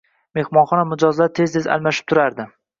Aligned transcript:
Mehmonxona 0.37 0.85
mijozlari 0.95 1.37
tez-tez 1.41 1.71
almashib 1.77 2.11
turardi 2.13 2.51